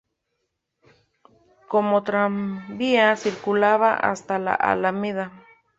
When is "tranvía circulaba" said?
2.01-3.93